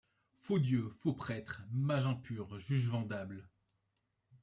Faux 0.33 0.57
dieux, 0.57 0.89
faux 0.89 1.13
prêtres, 1.13 1.61
mage 1.69 2.07
impur, 2.07 2.57
juge 2.57 2.87
vendable 2.87 3.47